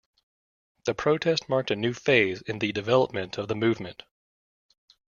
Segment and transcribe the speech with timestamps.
[0.85, 4.01] The protest marked a new phase in the development of the movement.